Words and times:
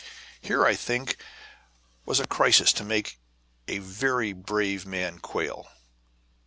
Here, 0.41 0.65
I 0.65 0.73
think, 0.73 1.15
was 2.07 2.19
a 2.19 2.25
crisis 2.25 2.73
to 2.73 2.83
make 2.83 3.19
a 3.67 3.77
very 3.77 4.33
brave 4.33 4.83
man 4.83 5.19
quail. 5.19 5.69